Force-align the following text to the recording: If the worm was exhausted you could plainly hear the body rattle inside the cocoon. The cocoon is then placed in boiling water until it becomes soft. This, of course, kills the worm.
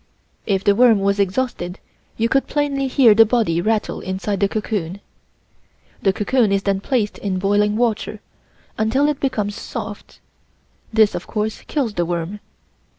If 0.47 0.63
the 0.63 0.73
worm 0.73 0.99
was 0.99 1.19
exhausted 1.19 1.77
you 2.17 2.27
could 2.27 2.47
plainly 2.47 2.87
hear 2.87 3.13
the 3.13 3.23
body 3.23 3.61
rattle 3.61 3.99
inside 3.99 4.39
the 4.39 4.49
cocoon. 4.49 4.99
The 6.01 6.11
cocoon 6.11 6.51
is 6.51 6.63
then 6.63 6.81
placed 6.81 7.19
in 7.19 7.37
boiling 7.37 7.75
water 7.77 8.19
until 8.79 9.07
it 9.07 9.19
becomes 9.19 9.53
soft. 9.53 10.19
This, 10.91 11.13
of 11.13 11.27
course, 11.27 11.61
kills 11.67 11.93
the 11.93 12.05
worm. 12.07 12.39